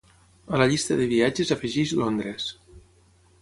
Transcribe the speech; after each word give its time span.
A 0.55 0.61
la 0.61 0.65
llista 0.71 0.97
de 1.01 1.05
viatges 1.11 1.51
afegeix 1.57 1.93
Londres. 2.01 2.49